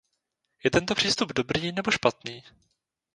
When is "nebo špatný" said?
1.71-2.43